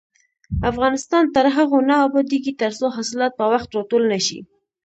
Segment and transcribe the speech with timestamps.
[0.71, 4.39] افغانستان تر هغو نه ابادیږي، ترڅو حاصلات په وخت راټول نشي.